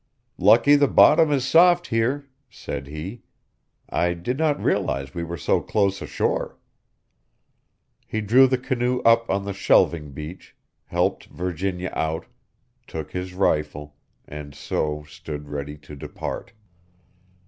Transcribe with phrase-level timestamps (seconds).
[0.39, 3.21] "Lucky the bottom is soft here," said he;
[3.87, 6.57] "I did not realize we were so close ashore."
[8.07, 12.25] He drew the canoe up on the shelving beach, helped Virginia out,
[12.87, 13.95] took his rifle,
[14.27, 16.53] and so stood ready to depart.